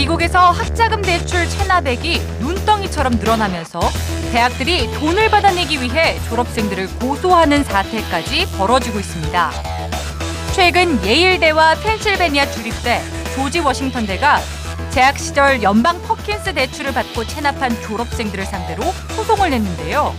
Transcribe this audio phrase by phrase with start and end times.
[0.00, 3.80] 속에서 학자금 대출 체납액이 눈덩이처럼 늘어나면서
[4.32, 9.50] 대학들이 돈을 받아내기 위해 졸업생들을 고소하는 사태까지 벌어지고 있습니다.
[10.54, 13.02] 최근 예일대와 펜실베니아 주립대,
[13.34, 14.40] 조지 워싱턴대가
[14.90, 18.84] 재학 시절 연방 퍼킨스 대출을 받고 체납한 졸업생들을 상대로
[19.16, 20.14] 소송을 냈는데요.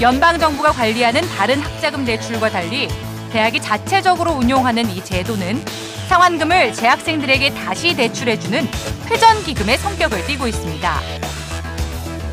[0.00, 2.88] 연방 정부가 관리하는 다른 학자금 대출과 달리
[3.32, 5.62] 대학이 자체적으로 운용하는 이 제도는
[6.10, 8.68] 상환금을 재학생들에게 다시 대출해주는
[9.08, 11.00] 회전 기금의 성격을 띠고 있습니다.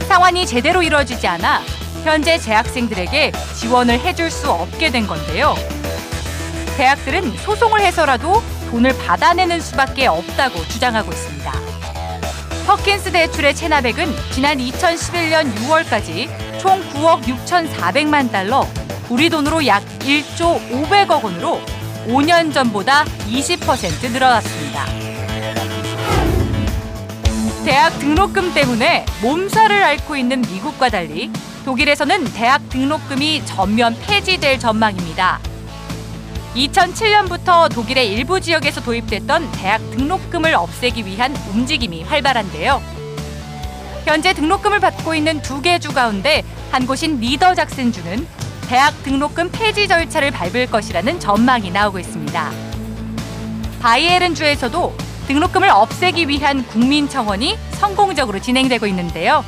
[0.08, 1.62] 상환이 제대로 이루어지지 않아
[2.04, 5.54] 현재 재학생들에게 지원을 해줄 수 없게 된 건데요.
[6.76, 11.52] 대학들은 소송을 해서라도 돈을 받아내는 수밖에 없다고 주장하고 있습니다.
[12.66, 18.68] 퍼킨스 대출의 체납액은 지난 2011년 6월까지 총 9억 6,400만 달러,
[19.07, 21.62] 우리 돈으로 약 1조 500억 원으로
[22.08, 24.86] 5년 전보다 20% 늘어났습니다.
[27.66, 31.30] 대학 등록금 때문에 몸살을 앓고 있는 미국과 달리
[31.66, 35.40] 독일에서는 대학 등록금이 전면 폐지될 전망입니다.
[36.55, 42.82] 2007년부터 독일의 일부 지역에서 도입됐던 대학 등록금을 없애기 위한 움직임이 활발한데요.
[44.05, 48.26] 현재 등록금을 받고 있는 두 개 주 가운데 한 곳인 리더작센주는
[48.68, 52.51] 대학 등록금 폐지 절차를 밟을 것이라는 전망이 나오고 있습니다.
[53.82, 54.93] 바이에른주에서도
[55.27, 59.46] 등록금을 없애기 위한 국민청원이 성공적으로 진행되고 있는데요.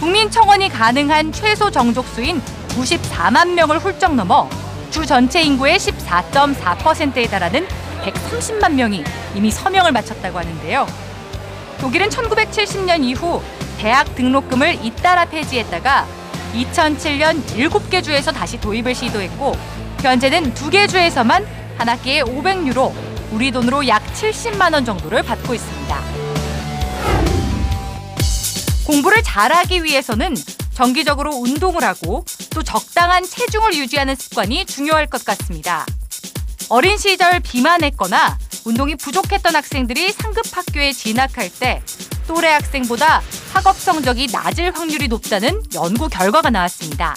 [0.00, 4.48] 국민청원이 가능한 최소 정족수인 94만 명을 훌쩍 넘어
[4.90, 7.68] 주 전체 인구의 14.4%에 달하는
[8.02, 9.04] 130만 명이
[9.36, 10.86] 이미 서명을 마쳤다고 하는데요.
[11.80, 13.40] 독일은 1970년 이후
[13.78, 16.17] 대학 등록금을 잇따라 폐지했다가
[16.54, 19.54] 2007년 7개 주에서 다시 도입을 시도했고
[20.00, 21.46] 현재는 2개 주에서만
[21.76, 22.92] 한 학기에 500유로,
[23.32, 26.00] 우리 돈으로 약 70만 원 정도를 받고 있습니다.
[28.86, 30.34] 공부를 잘하기 위해서는
[30.72, 35.84] 정기적으로 운동을 하고 또 적당한 체중을 유지하는 습관이 중요할 것 같습니다.
[36.68, 41.82] 어린 시절 비만했거나 운동이 부족했던 학생들이 상급 학교에 진학할 때
[42.26, 43.22] 또래 학생보다
[43.58, 47.12] 학업 성적이 낮을 확률이 높다는 연구 결과가 나왔습니다.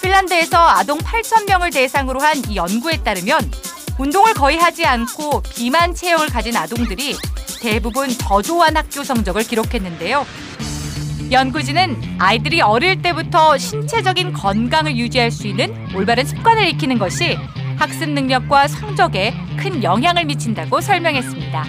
[0.00, 3.50] 핀란드에서 아동 8,000명을 대상으로 한 이 연구에 따르면
[3.98, 7.16] 운동을 거의 하지 않고 비만 체형을 가진 아동들이
[7.60, 10.24] 대부분 저조한 학교 성적을 기록했는데요.
[11.32, 17.36] 연구진은 아이들이 어릴 때부터 신체적인 건강을 유지할 수 있는 올바른 습관을 익히는 것이
[17.78, 21.64] 학습 능력과 성적에 큰 영향을 미친다고 설명했습니다.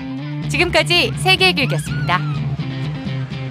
[0.49, 2.46] 지금까지 세계의 길이었습니다.